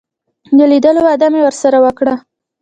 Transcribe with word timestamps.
د 0.57 0.59
لیدلو 0.71 1.01
وعده 1.05 1.27
مې 1.31 1.41
ورسره 1.43 1.77
وکړه. 1.85 2.15